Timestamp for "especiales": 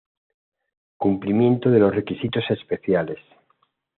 2.49-3.19